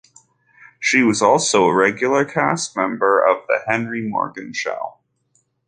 She 0.79 1.03
was 1.03 1.21
also 1.21 1.65
a 1.65 1.75
regular 1.75 2.25
cast 2.25 2.75
member 2.75 3.23
of 3.23 3.45
"The 3.45 3.59
Henry 3.67 4.01
Morgan 4.01 4.51
Show". 4.51 4.95